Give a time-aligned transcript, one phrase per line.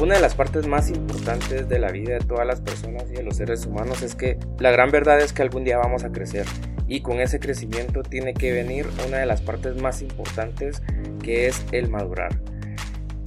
[0.00, 3.22] Una de las partes más importantes de la vida de todas las personas y de
[3.22, 6.46] los seres humanos es que la gran verdad es que algún día vamos a crecer
[6.88, 10.82] y con ese crecimiento tiene que venir una de las partes más importantes
[11.22, 12.40] que es el madurar.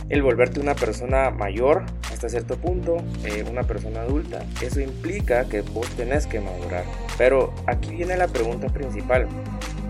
[0.10, 5.62] El volverte una persona mayor hasta cierto punto, eh, una persona adulta, eso implica que
[5.62, 6.86] vos tenés que madurar.
[7.20, 9.28] Pero aquí viene la pregunta principal.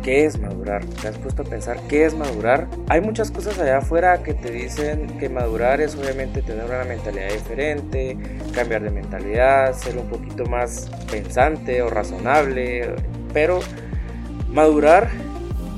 [0.03, 0.83] ¿Qué es madurar?
[0.85, 2.67] ¿Te has puesto a pensar qué es madurar?
[2.89, 7.31] Hay muchas cosas allá afuera que te dicen que madurar es obviamente tener una mentalidad
[7.31, 8.17] diferente,
[8.53, 12.95] cambiar de mentalidad, ser un poquito más pensante o razonable,
[13.33, 13.61] pero
[14.49, 15.09] madurar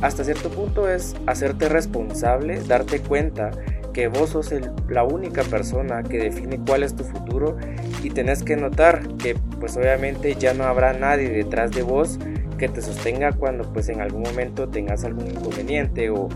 [0.01, 3.51] hasta cierto punto es hacerte responsable, darte cuenta
[3.93, 4.51] que vos sos
[4.89, 7.57] la única persona que define cuál es tu futuro
[8.03, 12.19] y tenés que notar que pues obviamente ya no habrá nadie detrás de vos
[12.57, 16.29] que te sostenga cuando pues en algún momento tengas algún inconveniente o,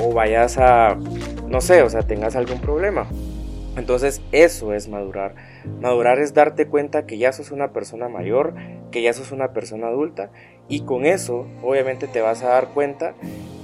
[0.00, 0.96] o vayas a,
[1.48, 3.06] no sé, o sea, tengas algún problema.
[3.76, 5.34] Entonces eso es madurar.
[5.80, 8.54] Madurar es darte cuenta que ya sos una persona mayor,
[8.90, 10.30] que ya sos una persona adulta
[10.68, 13.14] y con eso obviamente te vas a dar cuenta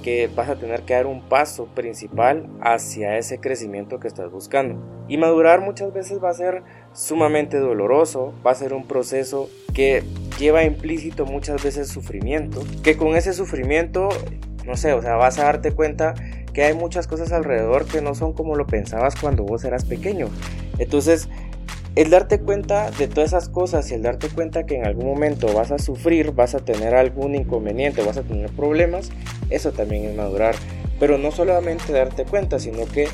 [0.03, 4.81] que vas a tener que dar un paso principal hacia ese crecimiento que estás buscando.
[5.07, 10.03] Y madurar muchas veces va a ser sumamente doloroso, va a ser un proceso que
[10.39, 14.09] lleva implícito muchas veces sufrimiento, que con ese sufrimiento,
[14.65, 16.15] no sé, o sea, vas a darte cuenta
[16.53, 20.29] que hay muchas cosas alrededor que no son como lo pensabas cuando vos eras pequeño.
[20.79, 21.29] Entonces,
[21.95, 25.53] el darte cuenta de todas esas cosas y el darte cuenta que en algún momento
[25.53, 29.11] vas a sufrir, vas a tener algún inconveniente, vas a tener problemas,
[29.49, 30.55] eso también es madurar.
[30.99, 33.07] Pero no solamente darte cuenta, sino que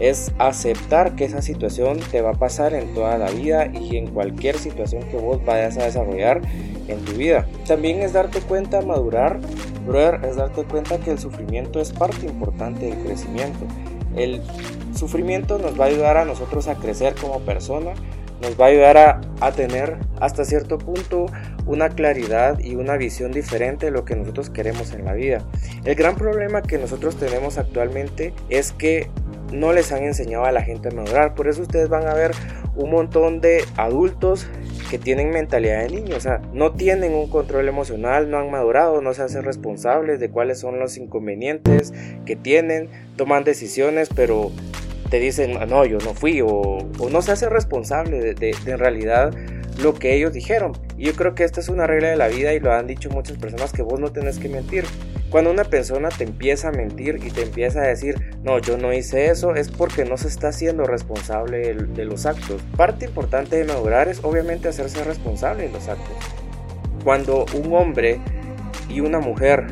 [0.00, 4.08] es aceptar que esa situación te va a pasar en toda la vida y en
[4.08, 6.40] cualquier situación que vos vayas a desarrollar
[6.88, 7.46] en tu vida.
[7.66, 9.38] También es darte cuenta, madurar,
[9.86, 13.66] brother, es darte cuenta que el sufrimiento es parte importante del crecimiento.
[14.16, 14.42] El
[14.94, 17.92] sufrimiento nos va a ayudar a nosotros a crecer como persona,
[18.40, 21.26] nos va a ayudar a, a, tener hasta cierto punto
[21.64, 25.44] una claridad y una visión diferente de lo que nosotros queremos en la vida.
[25.84, 29.10] El gran problema que nosotros tenemos actualmente es que
[29.52, 31.34] no les han enseñado a la gente a madurar.
[31.34, 32.32] Por eso ustedes van a ver
[32.74, 34.46] un montón de adultos
[34.90, 39.00] que tienen mentalidad de niños, o sea, no tienen un control emocional, no han madurado,
[39.00, 41.94] no se hacen responsables de cuáles son los inconvenientes
[42.26, 44.50] que tienen, toman decisiones, pero
[45.08, 46.78] te dicen, ah, no, yo no fui, o,
[47.10, 49.34] no se hace responsable de, en realidad
[49.82, 50.72] lo que ellos dijeron.
[50.96, 53.10] Y yo creo que esta es una regla de la vida y lo han dicho
[53.10, 54.84] muchas personas que vos no tenés que mentir.
[55.32, 58.92] Cuando una persona te empieza a mentir y te empieza a decir, no, yo no
[58.92, 62.60] hice eso, es porque no se está haciendo responsable de los actos.
[62.76, 66.14] Parte importante de madurar es obviamente hacerse responsable de los actos.
[67.02, 68.20] Cuando un hombre
[68.90, 69.68] y una mujer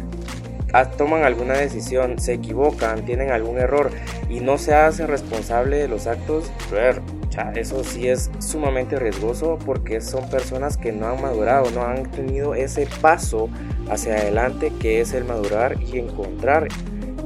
[0.97, 3.91] toman alguna decisión, se equivocan, tienen algún error
[4.31, 6.51] y no se hacen responsable de los actos,
[7.55, 12.55] eso sí es sumamente riesgoso porque son personas que no han madurado, no han tenido
[12.55, 13.49] ese paso
[13.89, 16.69] hacia adelante que es el madurar y encontrar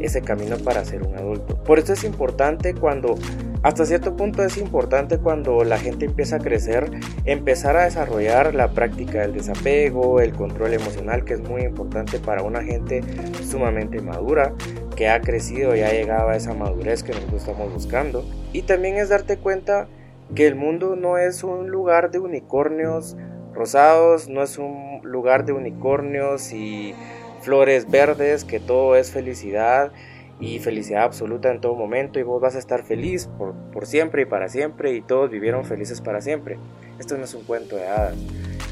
[0.00, 1.62] ese camino para ser un adulto.
[1.62, 3.14] Por eso es importante cuando,
[3.62, 6.90] hasta cierto punto es importante cuando la gente empieza a crecer,
[7.24, 12.42] empezar a desarrollar la práctica del desapego, el control emocional, que es muy importante para
[12.42, 13.02] una gente
[13.48, 14.52] sumamente madura,
[14.94, 18.24] que ha crecido y ha llegado a esa madurez que nosotros estamos buscando.
[18.52, 19.88] Y también es darte cuenta
[20.34, 23.16] que el mundo no es un lugar de unicornios
[23.52, 26.94] rosados, no es un lugar de unicornios y
[27.40, 29.92] flores verdes, que todo es felicidad
[30.40, 34.22] y felicidad absoluta en todo momento y vos vas a estar feliz por, por, siempre
[34.22, 36.58] y para siempre y todos vivieron felices para siempre.
[36.98, 38.16] Esto no es un cuento de hadas.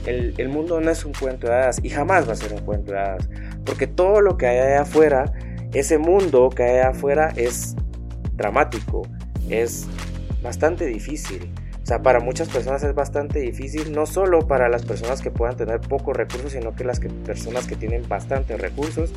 [0.06, 2.60] El, el, mundo no es un cuento de hadas y jamás va a ser un
[2.60, 3.28] cuento de hadas.
[3.64, 5.32] Porque todo lo que hay allá afuera,
[5.72, 7.76] ese mundo que hay afuera es
[8.34, 9.02] dramático,
[9.48, 9.86] es
[10.42, 11.50] bastante difícil.
[11.82, 15.56] O sea, para muchas personas es bastante difícil, no solo para las personas que puedan
[15.56, 19.12] tener pocos recursos, sino que las personas que tienen bastantes recursos.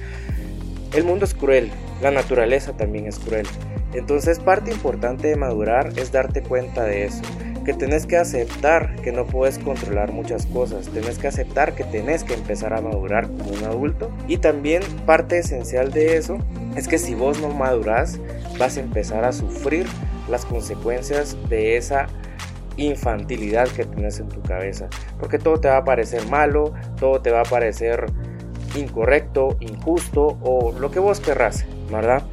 [0.93, 1.69] El mundo es cruel,
[2.01, 3.45] la naturaleza también es cruel.
[3.93, 7.21] Entonces parte importante de madurar es darte cuenta de eso,
[7.65, 12.23] que tenés que aceptar que no puedes controlar muchas cosas, tenés que aceptar que tenés
[12.23, 16.37] que empezar a madurar como un adulto y también parte esencial de eso
[16.75, 18.19] es que si vos no madurás
[18.59, 19.87] vas a empezar a sufrir
[20.29, 22.07] las consecuencias de esa
[22.77, 24.87] infantilidad que tienes en tu cabeza.
[25.19, 28.05] Porque todo te va a parecer malo, todo te va a parecer
[28.75, 32.23] incorrecto, injusto o lo que vos querrás, ¿verdad?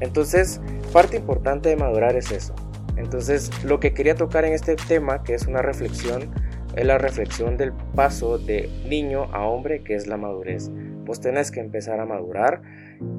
[0.00, 0.60] Entonces,
[0.92, 2.54] parte importante de madurar es eso.
[2.98, 6.34] Entonces, lo que quería tocar en este tema, que es una reflexión,
[6.76, 10.70] es la reflexión del paso de niño a hombre, que es la madurez.
[11.04, 12.62] Vos tenés que empezar a madurar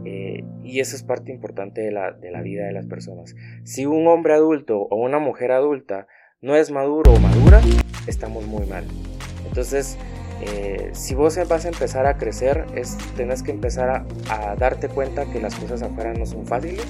[0.06, 3.36] eh, y eso es parte importante de la, de la vida de las personas.
[3.64, 6.08] Si un hombre adulto o una mujer adulta
[6.42, 7.62] no es maduro o madura,
[8.08, 8.86] estamos muy mal.
[9.48, 9.98] Entonces,
[10.42, 15.26] eh, si vos vas a empezar a crecer, es, tenés que empezar a, darte cuenta
[15.32, 16.86] que las cosas afuera no son fáciles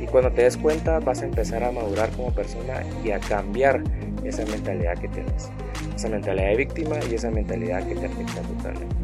[0.00, 3.82] y cuando te des cuenta vas a empezar a madurar como persona y a cambiar
[4.24, 5.50] esa mentalidad que tienes,
[5.94, 8.94] esa mentalidad de víctima y esa mentalidad que te afecta totalmente.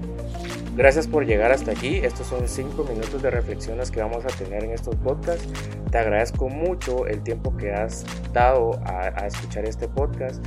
[0.76, 1.96] Gracias por llegar hasta aquí.
[1.96, 5.46] Estos son 5 minutos de reflexiones que vamos a tener en estos podcasts.
[5.90, 10.44] Te agradezco mucho el tiempo que has dado a, a escuchar este podcast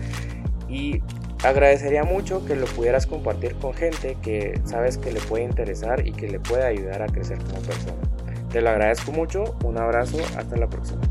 [0.70, 1.02] y
[1.44, 6.14] agradecería mucho que lo pudieras compartir con gente que sabes que le puede interesar y
[6.14, 8.13] que le puede ayudar a crecer como persona.
[8.54, 11.02] Te lo agradezco mucho, un abrazo, hasta la próxima.